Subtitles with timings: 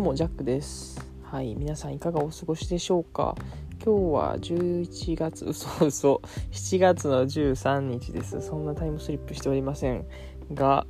[0.00, 0.98] うもジャックです。
[1.22, 3.36] はい皆さんいかがお過ごしでしょうか？
[3.84, 8.40] 今日は11月嘘嘘7月の13日です。
[8.40, 10.06] そんなタイムスリップしておりません
[10.54, 10.86] が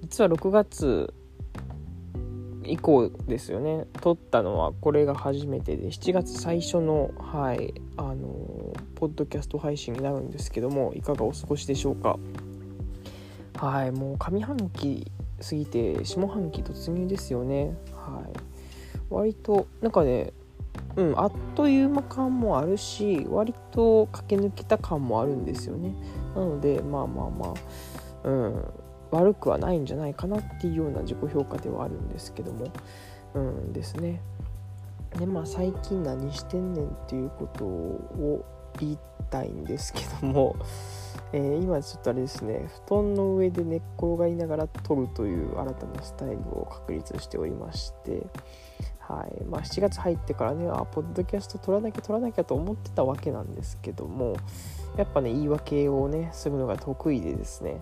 [0.00, 1.14] 実は6月
[2.64, 3.86] 以降ですよね。
[4.00, 12.18] 撮ったのはこれが初めてで7月最初のはいあのポッドキャスト配信になるんですけどもいかがお過ごしでしょうか？
[13.54, 17.78] はいもう上半期過ぎて下半期突入ですよね。
[19.10, 20.32] 割となんかね
[20.96, 25.94] うんあっという間感もあるし割と駆け抜けた感もあるんですよね。
[26.34, 27.54] なのでまあまあま
[28.24, 28.64] あうん
[29.10, 32.66] 悪くはないんじゃないかなっていうような自己評価ではあるんですけども。
[33.34, 34.20] うんですね。
[35.18, 38.44] でまあ最近何してんねんっていうことを
[38.80, 38.98] 言い
[39.30, 40.56] たいんですけども。
[41.30, 42.68] えー、今ちょっとあれですね。
[42.86, 48.26] 布団の上で寝っ転がりながら撮るという新たなスタイルを確立しておりまして。
[49.08, 49.44] はい。
[49.44, 54.36] まあ、7月入ってからねあポッドキャスト撮らなきゃ撮らなきゃと思ってたわけなんですけども
[54.98, 57.80] やっぱね言い訳をねするのが得意でですね。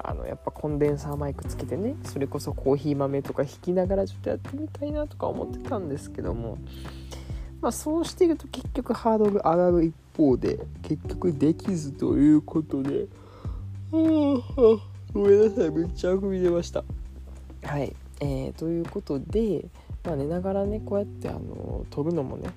[0.00, 6.56] あのやっぱコンデンサーマイクつけてねそれこそコーヒー豆とか弾きながらちょっとやってみたいなとか思ってたんですけども
[7.60, 13.08] まあそうしていると結局ハードル上がる一方で結局できずということで
[13.90, 15.70] ごめんなさい。
[15.70, 16.84] めっちゃあくび出ました。
[17.64, 17.96] はい。
[18.20, 19.64] えー、ということで
[20.08, 22.48] まあ、寝ながらねこうやってあの撮るのもね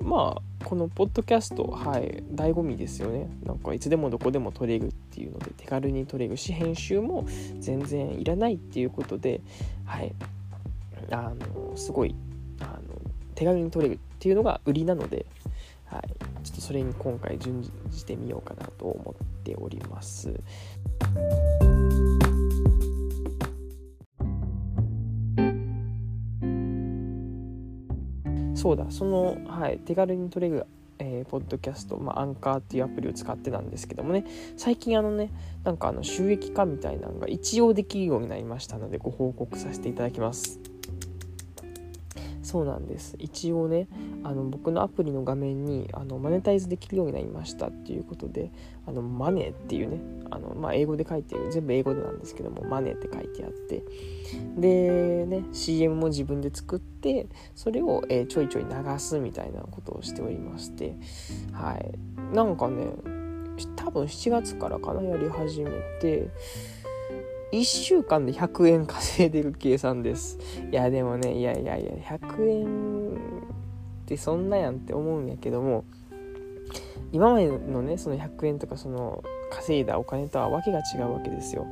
[0.00, 7.26] まあこのポッドキャストはい醍醐味ですよねなんかいつでもどこでも撮れるっていうので手軽に撮れるし編集も
[7.60, 9.42] 全然いらないっていうことで
[9.84, 10.14] はい
[11.10, 12.14] あのすごい
[12.60, 12.80] あの
[13.34, 15.26] 手軽に撮れるっていうのが売りなので、
[15.84, 16.02] はい、
[16.42, 20.32] ちょっとそれに今回準じてみようかなと思っております。
[28.64, 30.66] そうだその、はい、手軽に撮れる
[31.00, 34.24] えー、ポッドキャスト、まあ、アンカーっていうアプリを使ってなんですけどもね
[34.56, 35.32] 最近あのね
[35.64, 40.60] なんかあの収益化みたいなのが一応できるようになりましたのでご報告させていただきます
[42.54, 43.16] そうなんです。
[43.18, 43.88] 一応ね
[44.22, 48.52] あの僕のアプリの画面にあのマネタイズできるようになりましたっていうことで
[48.86, 49.98] あのマネっていうね
[50.30, 53.82] あの、まあ、英語で書いてる全部英語でなんですけどもマネって書いてあって。
[54.56, 57.26] でね CM も自分で作って
[57.56, 60.94] それを、えー、ちょいちょい流すみたいなことをしておりまして。
[61.50, 61.92] はい。
[62.32, 62.86] なんかね
[63.74, 65.70] 多分7月からかなやり始め
[66.00, 66.30] て
[67.54, 70.38] 1週間で100円稼いでる計算です
[70.70, 72.64] いやでもねいやいやいや100円
[74.04, 75.84] ってそんなやんって思うんやけども
[77.12, 79.22] 今までのねその100円とかその
[79.52, 81.66] 稼いだお金とはわけが違うわけですよ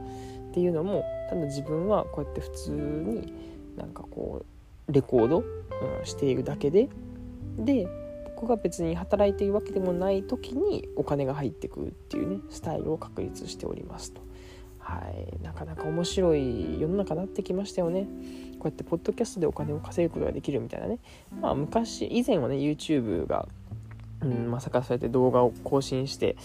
[0.50, 3.32] っていうのもただ自分はこうやって普通に
[3.76, 4.44] なんかこ
[4.88, 6.88] うレコード、うん、しているだけで
[7.58, 7.88] で
[8.36, 14.20] 僕が別に働いているわけでもない時にお金が入ってくるっていうねスタイルを確立しておりますと。
[14.82, 18.02] はい、なかなか面白い世の中になってきましたよね。
[18.58, 20.98] こうやってポッドキャストでお金を稼ぐことができるみたいなね。
[21.40, 23.48] まあ昔、以前はね、YouTube が、
[24.20, 26.36] うん、まさかそうやって動画を更新して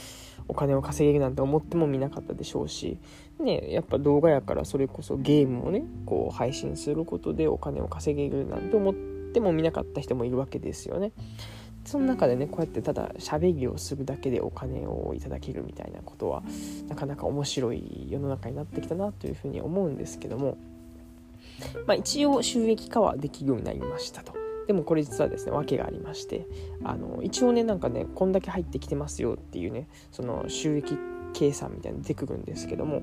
[0.48, 2.98] お金を稼げるなんて思ってもみなかったでしょうし、
[3.40, 11.12] ね、やっぱ動画やからそれこそゲームをね、こう配信することでお金を稼げるなんて思ってもみなかった人もいるわけですよね。
[11.88, 16.44] その中でねこうやってただ喋りをするだけでお金をいただけるみたいなことは
[16.90, 20.58] なかなか面白い世の中になってきたなというふうに思うんですけども、
[21.88, 24.34] まあ、一応収益化はできるようになりましたと。
[24.68, 26.46] でもこれ実はですね訳がありまして
[26.84, 30.98] あの一応ねなんかねこんだけ入ってきてますよっていうねその収益
[31.34, 33.02] 計算みたいに出てくるんですけども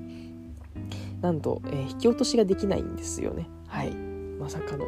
[1.21, 3.47] なんと、えー、引き落としができないんですよね。
[3.67, 4.04] はい
[4.39, 4.85] まさかの。
[4.85, 4.87] っ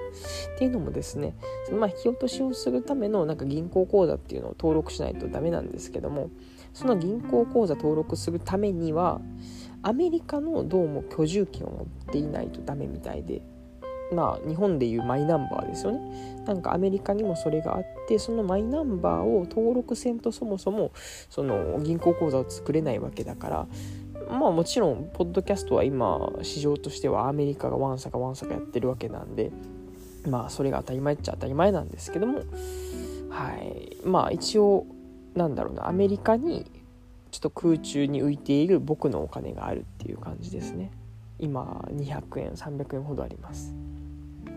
[0.57, 1.35] ていうのもですね、
[1.71, 6.29] まあ引き落としをするためのなんか銀行口座っていうのを登録しないとダメなんですけども、
[6.73, 9.21] その銀行口座登録するためには、
[9.81, 13.41] アメリカのどうも居住権を持っていないとダメみたいで、
[14.11, 16.43] まあ日本でいうマイナンバーですよね。
[16.45, 20.91] なんかアメリカにもそれがあって、そのマイナンバーを登録せんとそもそも
[21.29, 23.67] その銀行口座を作れないわけだから、
[24.29, 29.51] まあもちろんポッドキャストは今市場としてはアメリカがワンサかワンサかやってるわけなんで
[30.27, 32.43] まあそれが当たり前っちゃ当たり前なんですけども
[33.29, 33.97] はい。
[34.03, 34.85] まあ一応
[35.35, 36.65] なんだろうなアメリカに
[37.31, 40.91] ちょっと空中に浮いている僕のお金があるっていう感じですね。
[41.39, 43.73] 今200円300円ほどあります。
[44.45, 44.51] ま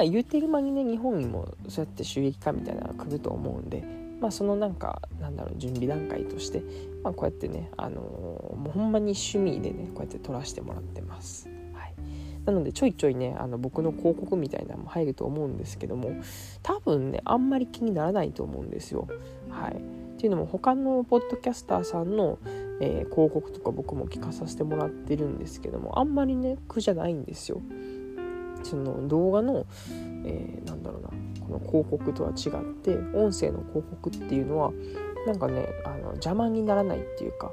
[0.00, 3.82] あ言うてる間にね日本にもそうやって収益化みたいなのが来ると思うんで
[4.20, 6.62] まあそのなんかなんだろう準備段階として
[7.06, 11.48] まあ、こうやってね、あのー、もうほんまに趣味でねこうやって撮らせてもらってます。
[11.72, 11.94] はい、
[12.44, 16.10] なのでちょいちょいねあの僕の広告みたいなのも入ると思うんですけども
[16.64, 19.06] 多分ねあんまり気にならないと思うんですよ。
[19.50, 19.80] はい、っ
[20.18, 22.40] ていうのも他のポッドキャスターさんの、
[22.80, 27.62] えー、広告とか僕も聞かさせてもらってるんですけどもあんまりね苦じゃないんですよ。
[28.64, 29.64] その動画の、
[30.24, 31.10] えー、なんだろうな
[31.48, 32.52] の広告とは違っ
[32.82, 34.72] て音声の広告っていうのは
[35.26, 37.52] なんかねあの邪魔にならないっていうか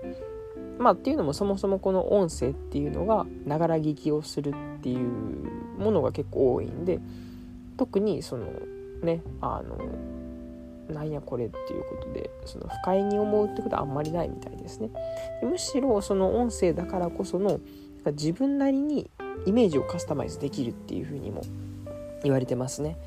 [0.78, 5.00] まあっていうのもそもそもこの音声っていうのがながら聞きをするっていう
[5.80, 7.00] ものが結構多いんで
[7.78, 8.48] 特にその
[9.01, 9.78] ねあの
[10.94, 14.90] なんやこれっていうことでその不快に思うってことはあんまりないみたいですね。
[15.42, 17.60] むしろその音声だからこその
[18.06, 19.10] 自分なりに
[19.45, 21.42] イメージをカスタマイズできるっていうふうにも
[22.24, 22.98] 言われてますね。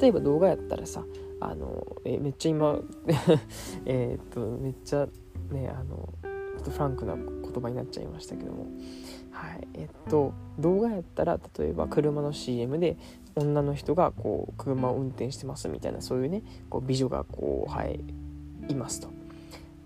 [0.00, 1.04] 例えば動画やったらさ
[1.40, 2.80] あのえめっちゃ今
[3.86, 5.08] えっとめっちゃ
[5.50, 6.08] ねあの
[6.56, 8.66] ちょっとフランクな言葉になっちゃいましたけども
[9.30, 12.96] はいえっと動画やったら例えば車の CM で
[13.36, 18.00] 女の人がこう車を運転してますみたいなそういうねこう美女がこうはい
[18.68, 19.17] いますと。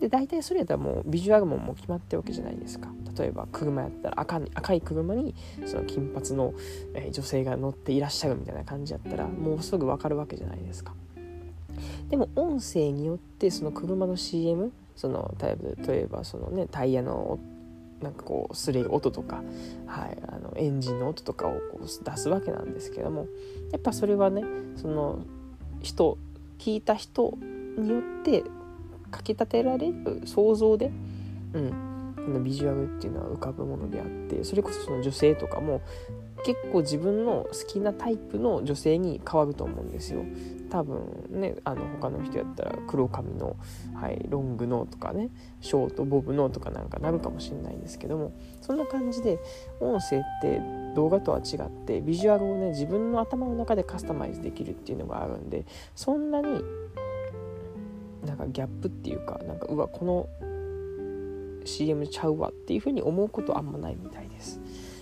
[0.02, 2.88] で大体それやったらもうビジュアルももう決まってるわけじゃないですか。
[3.16, 5.32] 例えば車やったら赤赤い車に
[5.64, 6.52] その金髪の、
[6.94, 10.92] え女性が乗っていらっしゃるみたいな感じやったらもうすぐ分かるわけじゃないですか。
[12.08, 17.38] でも音声によってその車の CM その例えばそのねタイヤの
[18.00, 19.44] なんかこうすれる音とか、
[19.86, 23.28] はい、あのエンジンの音とかをこう出すわけなんですけども
[23.70, 24.42] やっぱそれはね
[24.74, 25.20] その
[25.80, 26.18] 人
[26.58, 27.38] 聞いた人
[27.78, 28.42] によって
[29.12, 30.90] かきたてられる想像で、
[31.52, 35.82] うん、このビジュアルっていうのは浮かぶものであってそれこそその女性とかも
[36.44, 40.24] 結構自分の好きなタイプの女性に変わると思うんですよ。
[40.70, 43.56] 多分ねあの他の人やったら黒髪の、
[43.94, 45.28] はい、ロングのとかね
[45.60, 48.32] ショートボブのとかなんかなるかもしれないんですけども
[48.62, 49.38] そんな感じで
[49.80, 50.62] 音声って
[50.96, 56.62] 動画とは違ってビジュアルをね自分の頭の中でカスタマイズできるっていうのがあるんでそんなに
[58.24, 60.28] なんかギャップっていうかなんかうわこの
[61.64, 64.60] CM ちゃうわっていうふうに思うことあんまないみたいです。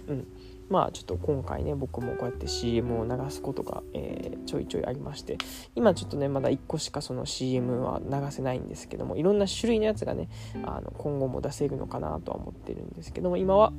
[0.09, 0.27] うん、
[0.69, 5.39] まあちょっと今回ね僕もこうやって CM を流すことが、えー、ちょいちょいありまして
[5.75, 10.29] 今ちょっとねまだ1個しかその CM は流せないんですけどもいろんな種類のやつがね
[10.65, 13.73] あの今後も出せるのかなとは思ってるんですけども今は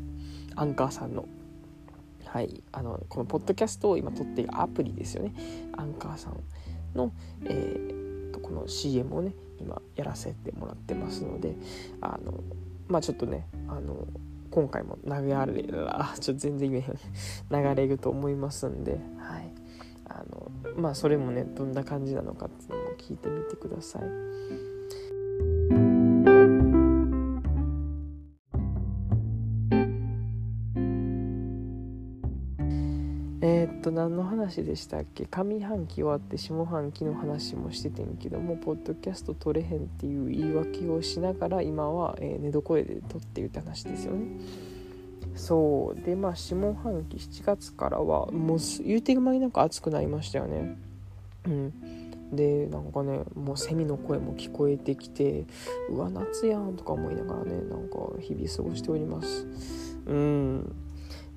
[0.55, 1.27] アンカーさんの
[2.25, 5.33] はいあのこのポッドキャストを今撮っているアプリですよね
[5.77, 6.37] アンカーさん
[6.95, 7.11] の、
[7.45, 8.00] えー、
[8.51, 11.55] この CM をね今やらせてもらってますので
[12.01, 12.43] あの
[12.89, 14.05] まあちょっとねあの
[14.49, 15.11] 今回も流
[15.53, 16.83] れあ ちょっと全然言
[17.49, 19.53] えない流れると思いますんではい
[20.05, 24.70] あのまあそれもねどんな感じなのかっていうのも聞いてみてください。
[34.51, 35.25] 話でしたっけ？
[35.25, 44.25] 上半期終わって下半期の話もしててんけどもポッドキャスト撮れへんっていう言い訳をしながら今は、えー、寝床で撮ってるって話ですよね。
[45.35, 46.01] そう。
[46.01, 50.77] でまあ下半期7月からはもう言うてる間になんか暑くなりましたよね。
[51.45, 51.73] うん。
[52.33, 55.45] でなんかねもうセミの声も聞こえてきて
[55.89, 59.47] うわ夏やんとか思いながらねなんか日々過ごしております。
[60.05, 60.75] うん。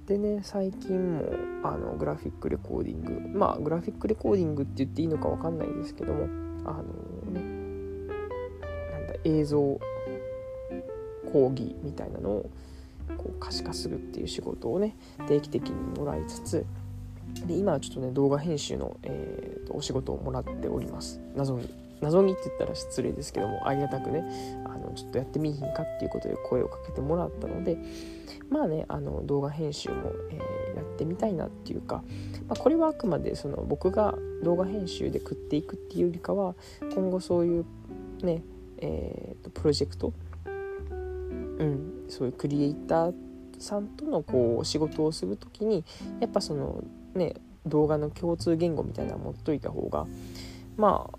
[0.07, 1.25] でね最近も
[1.63, 6.25] あのグラフィックレコーディングまあグラフィックレコーディングって言っていいのか分かんないですけども
[6.67, 7.41] あのね
[8.93, 9.59] なんだ映像
[11.33, 12.51] 講義みたいなのを
[13.17, 14.97] こう可視化するっていう仕事をね
[15.27, 16.67] 定期的にもらいつつ
[17.47, 21.21] で今はちょっとね動画編集の、えーと、お仕事をもらっております。
[21.35, 21.69] 謎に
[22.01, 24.23] 謎にって言ったら失礼ですけどもありがたくね
[24.67, 27.79] あのちょっとやってみひんかっていうことで声をかけてもらったので
[28.51, 32.03] まあねあの動画編集も、えー、やってみたいなっていうか、
[32.49, 36.55] まあ、これはあくまでその僕が動画編集で食っていくっていうよりかは
[36.95, 37.67] 今後そういう
[38.23, 38.43] ね
[38.79, 40.13] えーと、プロジェクト、
[40.47, 43.15] うん、そういうクリエイター
[43.59, 45.85] さんとのこう仕事をする時に
[46.21, 46.83] やっぱその
[47.15, 47.35] ね
[47.65, 50.07] 動画の共通言語みたいなの持っといた方が
[50.77, 51.11] ま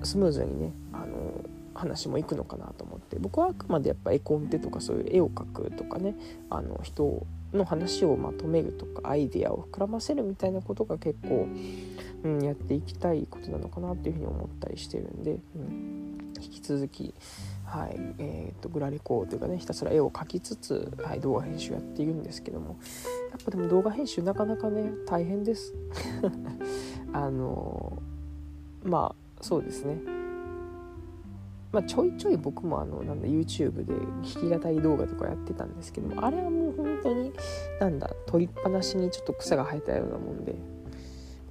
[0.00, 6.14] あスムーズにねあの話もいくのかなと思って僕はあくまでやっぱ絵コンテとかそういう絵を描くとかね
[6.50, 11.48] あの人の話をまとめるとかアイデアを膨らませるみたいなことが結構、
[12.24, 17.14] うん、やっていきたいことなのかなっていうふうに思ったりしてるんで、うん、引き続き、
[17.64, 22.78] はいえーと、グラレコーというかねひたすら絵を描きつつ、はい、動画編集やっているんですけども
[23.30, 25.74] やっぱでも動画編集なかなかね大変です。
[27.12, 28.02] あの
[28.82, 30.13] まあそうですね。
[31.74, 37.32] まあ、ちょいちょい僕もあのなんだ YouTube で弾き語り動画とかやってたんですけどもあれはもう本当に
[37.80, 40.54] なんだ取りっぱなしにちょっと草が生えたようなもんで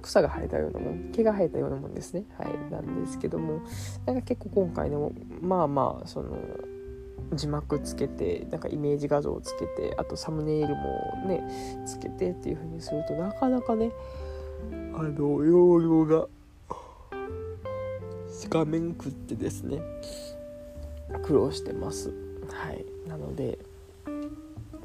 [0.00, 2.24] 草が生えたようなもん毛が生えたようなもんですね。
[2.38, 3.60] はいなんですけども
[4.06, 5.12] なんか結構今回の
[5.42, 6.38] まあまあその
[7.34, 13.92] 字幕つけてなんかイメージ画像をつけてあとサムネイルもねつけてっていう風にするとなかなかね
[14.94, 16.28] あの容量が
[18.48, 19.80] 画面食ってですね
[21.22, 22.12] 苦労してます。
[22.48, 22.84] はい。
[23.08, 23.58] なので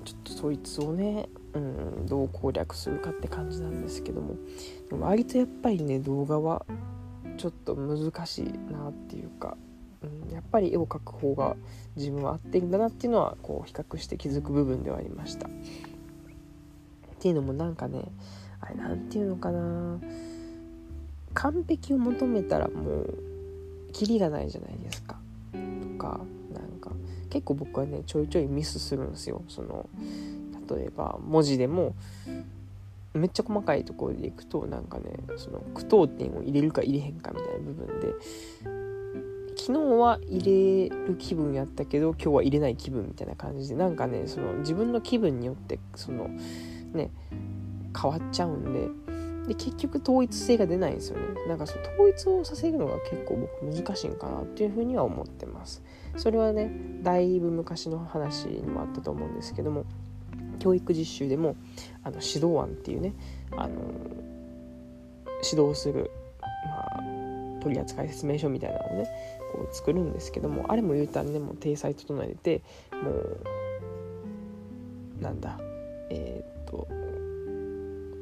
[0.05, 4.35] ちょっとそいつをね、うん、どう攻略するかって感じなんですけども
[4.91, 6.65] 割とやっぱりね動画は
[7.37, 9.57] ちょっと難しいなっていうか、
[10.01, 11.55] うん、やっぱり絵を描く方が
[11.95, 15.47] 自分は合ってるんだなっていうのはこう比較して気づく部分ではありました。
[15.47, 15.51] っ
[17.19, 18.05] ていうのもなんかね
[18.61, 19.99] あれなんていうのかな。
[21.33, 23.28] 完璧を求めたらもう
[23.93, 25.17] キリがないじゃないですか。
[25.53, 25.57] と
[25.97, 26.19] か
[26.53, 26.91] なんか
[27.29, 29.41] 結構僕はねちょいちょいミスするんですよ。
[29.47, 29.89] その
[30.75, 31.95] 例えば文字でも
[33.13, 35.05] めっちゃ細かいところでいくとなんかね
[35.37, 38.07] その句読点を入れるか入れへんかみたいな部分で
[39.57, 46.29] 昨日は入れる気分やったけど今日は入れない気分みたいな感じでなんかねその自分の気分によってその
[46.93, 47.09] ね
[47.99, 48.89] 変わっちゃうんで
[49.49, 51.23] で結局統一性が出ないんですよね。
[51.47, 55.81] なんかその統一をさせるのが結構僕難しいんかなっていうふうには思ってます。
[56.17, 59.85] それはねだいぶ昔の話にもあったと思うんですけども
[60.59, 61.55] 教育実習でも
[62.03, 63.15] あの指導案っていうね
[63.57, 63.73] あの
[65.51, 66.47] 指導する、ま
[66.99, 67.03] あ、
[67.63, 69.09] 取扱説明書みたいなのをね
[69.51, 72.61] こう作るんですけどもあれも言うたらねもう体裁整えて
[73.01, 73.39] もう
[75.23, 75.59] なんだ
[76.11, 76.87] えー、っと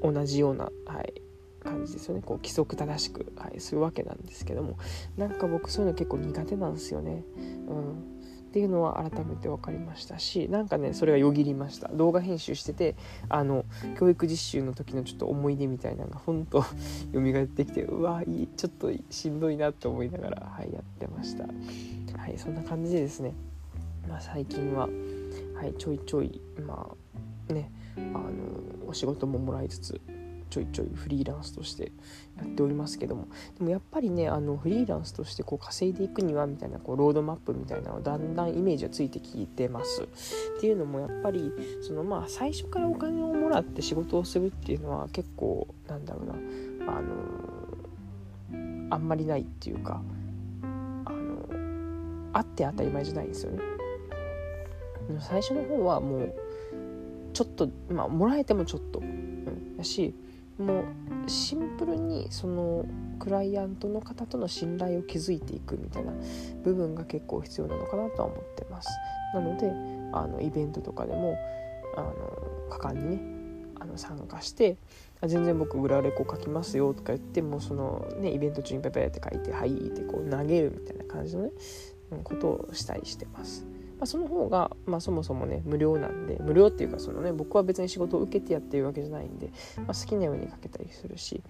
[0.01, 1.21] 同じような、はい、
[1.59, 2.21] 感じですよね。
[2.25, 4.77] こう規則正しく、はい、するわけなんですけども。
[5.17, 7.23] なんか僕そういうの結構苦手なんですよね。
[7.67, 8.17] うん。
[8.47, 11.89] っていうのは改めて分かりましたしなんかねそれがよぎりました。
[11.89, 12.95] 動画編集してて
[13.29, 13.65] あの
[13.99, 16.63] 教育実習の時のちょっと思い出みたいなのがほんと
[17.13, 21.43] 蘇ってきてうわいいちょっとしんどいなって思いながら、はい、やってました。
[21.43, 23.33] はいそんな感じでですね、
[24.09, 24.89] まあ、最近は、
[25.53, 26.89] はい、ちょいちょいま
[27.49, 27.71] あね
[28.13, 30.01] あのお仕事ももらいつつ
[30.49, 31.91] ちょいちょいフリーランスとして
[32.37, 33.27] やっておりますけども。
[33.57, 40.03] でもやっぱりねあのフリーランスとしてこう稼いでいくにはみたいなこうロードマップみたいなのだんだんイメージはついてきてます。
[40.03, 40.07] っ
[40.61, 41.51] ていうのもやっぱり
[41.81, 46.33] そのまあ最初からお金をもらって仕事をするっていうのは結構なんだろうな
[46.93, 47.37] あの
[48.89, 50.01] あんまりないっていうか
[50.63, 51.45] あの
[52.33, 53.59] あって当たり前じゃないんですよね。
[55.19, 56.35] 最初の方はもう
[57.37, 60.15] ちょっとまあもらえてもちょっと、うん、だし
[60.57, 60.85] も
[61.27, 62.83] うシンプルにその
[63.19, 66.13] クライアントの方との信頼を築いていくみたいな
[66.63, 68.89] 部分が結構必要なのかなとは思ってます。
[69.35, 69.71] なので
[70.13, 71.37] あのイベントとかでも
[71.95, 72.13] あの
[72.71, 73.21] 果敢にね
[73.79, 74.77] あの参加して
[75.21, 81.51] 全然僕裏レコ書きますよとか言ってもそのねイベント中にペペって書いて「はい」ってこう投げるみたいな感じのね
[82.23, 83.76] ことをしたりしてます。
[83.97, 91.41] まあ、その方が、まあ、そもそもね無料なんで無料っていうかそのね僕は別に仕事を受けてやってるわけじゃないんで、まあ、好きなように書けたりするし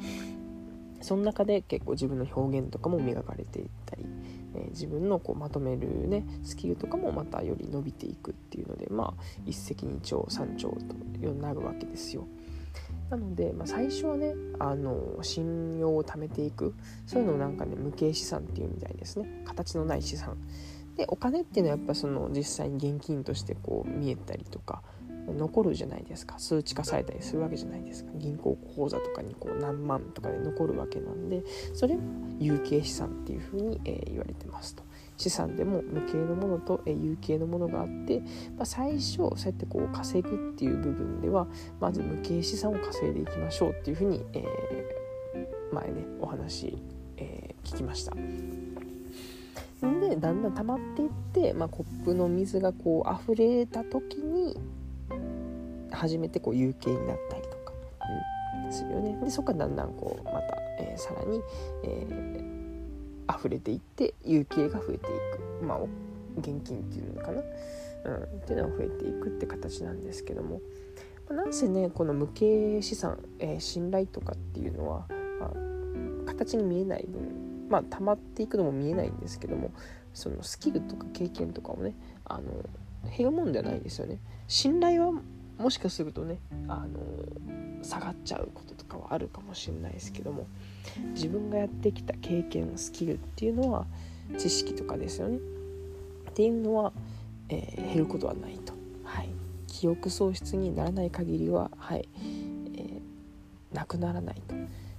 [1.01, 4.06] その中で結構自分の表現とかも磨かれていったり、
[4.56, 12.25] えー、自分のこうまとめるねスキルとかもまたより伸びていくっていうのでまあ一石二鳥三鳥とようになるわけですよ。
[13.10, 16.74] なので、まあ、最初はねあの信用を貯めていく。
[17.06, 19.44] そういうのをなんかね無形資産っていうみたいですね。
[19.46, 20.38] 形のない資産。
[20.98, 24.82] でお金っていうのはやっぱその実際に現金としてこう見えたりとか
[25.27, 26.39] 残るじゃないですか。
[26.39, 28.12] 数値化されたりするわけじゃないですか。
[28.16, 32.01] 銀行口座とかにこう何万とかで残るわけなんでそれは
[32.39, 34.84] 有形資産っていうふうに、え、言われてますと。
[35.18, 38.20] 資産でも無形のものと、え、有形のものがあって、
[38.56, 41.48] まあ、最初そうやってこう稼ぐっていう部分では
[41.80, 46.77] まず無形資産を稼いでいきましょうっていうふうに、えー、前ねお話、
[47.18, 48.13] え聞きました。
[49.81, 54.57] でだんだん溜まっていって、まあ、コップの水がこう溢れた時に
[55.91, 57.74] 初めてこう有形になったりとか、
[58.65, 59.19] うん、するよね。
[59.24, 61.41] でそこからだんだんこうまた、えー、さらに、
[61.84, 65.63] えー、溢れていって有形が増えていく。
[65.63, 65.79] まあ
[66.39, 67.41] 現金っていうのかな、
[68.05, 70.62] うん、っていうのが増えていくって形なんですけども、
[71.29, 75.07] まあ、なんせねこの無形資産、えー、信頼とかっていうのは、
[75.39, 75.51] まあ、
[76.25, 77.37] 形に見えない分
[77.69, 79.71] まあ溜まっていくのも見えないんですけども
[80.13, 81.93] そのスキルとか経験とかをね
[82.25, 82.43] あの
[83.15, 84.19] 減るもんではないですよね。
[84.47, 85.13] 信頼は
[85.57, 90.47] もしかするとねあの下がっちゃうこととかはあるかもしれないですけども
[91.13, 93.86] 自分がやってきた経験スキルっていうのは
[94.38, 95.38] 知識とかですよね。
[96.29, 96.93] っていうのは、
[97.50, 99.29] えー、減ることはないと、はい、
[99.67, 102.07] 記憶喪失にならない限りは、はい。
[102.75, 104.53] えー、なくならないと。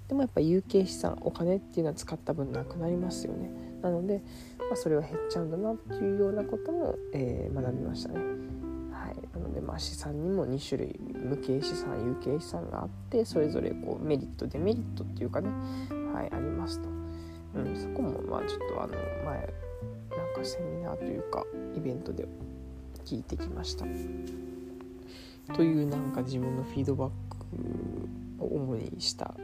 [0.08, 3.50] でもやっぱ有形資産お金っていうのは使った分なくなりますよね。
[3.82, 4.22] なので、
[4.58, 8.18] まあ、それは減っちゃうんだなっていうようなことも、えー、学びましたね。
[8.90, 15.50] はい、なのでまあ資産にも2種類無形資産有形資産があってそれぞれこうメリットデメリットっていうかね、
[16.12, 16.88] はい、ありますと、
[17.54, 19.54] うん、そこもまあちょっとあの前
[20.16, 21.44] なんかセミナーというか
[21.76, 22.26] イベントで
[23.04, 23.84] 聞いてきました。
[25.54, 27.10] というなんか自分のフィードバッ
[28.38, 29.34] クを主にした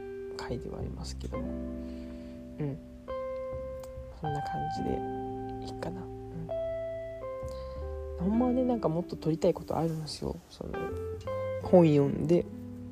[0.47, 1.43] 回ではありますけども。
[2.59, 2.77] うん。
[4.21, 4.89] そんな感じで
[5.65, 6.01] いいかな。
[8.19, 8.39] ほん。
[8.39, 10.35] まはねなんかもっと撮りたいことあるんですよ。
[10.49, 10.71] その
[11.63, 12.45] 本読んで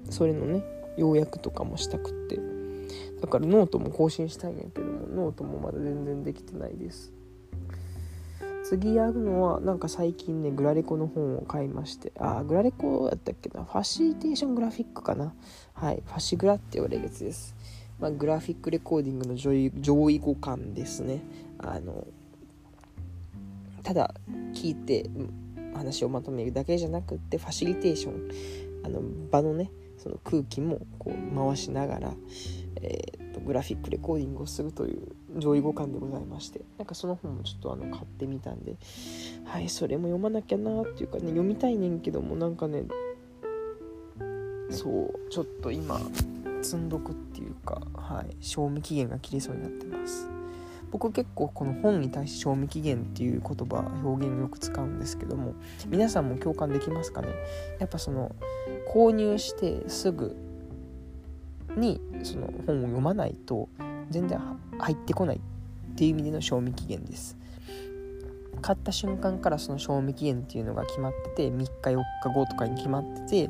[0.10, 0.64] それのね
[0.98, 2.40] 要約とかもしたくって。
[3.22, 7.14] だからノートも更新したいんやけどもノートもまだ全然できてないです。
[8.64, 15.34] 次やるのはなんか最近ねグラレコの本を買いましてあグラレコやったっけなファシリテーショングラフィックかな。
[15.74, 17.56] はいファシグラって言われるやつです。
[18.00, 21.22] まあ、グラフィックレコーディングの上位上位互換ですね。
[21.60, 22.08] あの
[23.84, 24.14] ただ
[24.54, 25.10] 聞いて
[25.74, 28.30] 話をまとめるだけじゃなくってファシリテーション
[28.86, 32.14] あの場のねその空気もこう回しながら、
[32.82, 35.02] えーと、グラフィックレコーディングをするという
[35.38, 38.76] 上位互換でございましてなんかその本もちょっとあの買ってみたんで
[39.46, 42.84] はいそれも読まなきゃなっていうかね読みたいねんけどもなんかね
[44.70, 46.00] そうちょっと今
[46.62, 50.30] 積んどくっていうかはい賞味期限が切れそうになってます。
[50.92, 55.56] 僕結構この本に対して賞味期限っていう言葉表現をよく使うんですけども
[55.88, 57.30] 皆さんも共感できますかね？
[57.80, 58.36] やっぱその
[58.94, 60.36] 購入してすぐ
[61.78, 63.70] にその本を読まないと
[64.10, 64.40] 全然
[64.80, 67.38] 入ってこないっていう意味での賞味期限です
[68.62, 73.50] 買った瞬間からその賞味期限っていうのが決まってて3日4日後とかに決まってて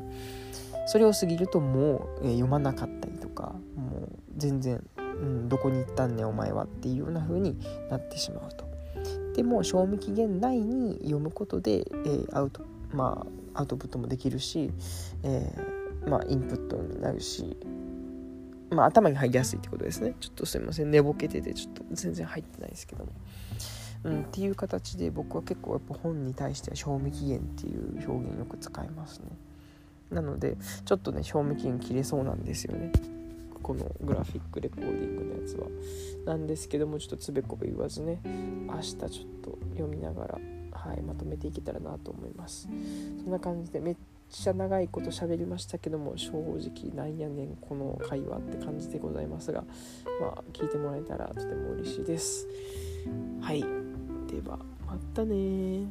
[0.86, 4.84] それを過ぎるともう、え読まなかったりとかもう全然
[5.14, 7.56] うん、どこに行ったんねお前はっていうような風に
[7.90, 8.64] なってしまうと。
[9.34, 14.70] でも賞味期限内に読むことで、えー、アウトまあアウトプットもできるし、
[15.22, 17.56] えー、まあインプットになるし
[18.74, 23.12] まあ頭に入りやすいってことですねちょっとすいません寝ぼけててちょっと全然入ってないですけども。
[24.04, 29.28] うん、っていう形で僕は結構やっぱ本に対しては賞味期限っていう表現よく使いますね。
[30.10, 32.92] なのでちょっとね賞味期限切れそうなんですよね。
[33.64, 35.66] このグラフィックレコーディングのやつは
[36.26, 39.08] なんですけどもちょっとつべこべ言わずね明日ちょっ
[39.42, 40.38] と読みながら、
[40.70, 42.68] はい、まとめていけたらなと思います
[43.22, 43.96] そんな感じでめっ
[44.42, 49.64] ちゃ長いこと喋りましたけども正直なんやねんこの会話って感じでございますが
[50.20, 52.46] まあ聞いてもらえたらとても嬉しいです。
[53.40, 53.60] はい。
[53.60, 55.86] ではまたね